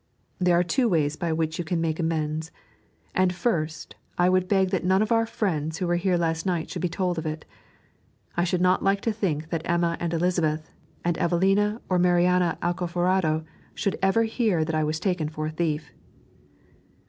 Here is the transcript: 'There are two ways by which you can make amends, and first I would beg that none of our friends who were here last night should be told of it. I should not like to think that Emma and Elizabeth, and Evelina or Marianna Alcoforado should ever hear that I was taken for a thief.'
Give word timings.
'There 0.39 0.57
are 0.57 0.63
two 0.63 0.89
ways 0.89 1.15
by 1.15 1.31
which 1.31 1.59
you 1.59 1.63
can 1.63 1.79
make 1.79 1.99
amends, 1.99 2.49
and 3.13 3.35
first 3.35 3.95
I 4.17 4.29
would 4.29 4.47
beg 4.47 4.71
that 4.71 4.83
none 4.83 5.03
of 5.03 5.11
our 5.11 5.27
friends 5.27 5.77
who 5.77 5.85
were 5.85 5.95
here 5.97 6.17
last 6.17 6.43
night 6.43 6.71
should 6.71 6.81
be 6.81 6.89
told 6.89 7.19
of 7.19 7.27
it. 7.27 7.45
I 8.35 8.43
should 8.43 8.61
not 8.61 8.81
like 8.81 9.01
to 9.01 9.13
think 9.13 9.49
that 9.51 9.61
Emma 9.63 9.97
and 9.99 10.11
Elizabeth, 10.11 10.71
and 11.05 11.19
Evelina 11.19 11.81
or 11.87 11.99
Marianna 11.99 12.57
Alcoforado 12.63 13.45
should 13.75 13.99
ever 14.01 14.23
hear 14.23 14.65
that 14.65 14.73
I 14.73 14.83
was 14.83 14.99
taken 14.99 15.29
for 15.29 15.45
a 15.45 15.51
thief.' 15.51 15.91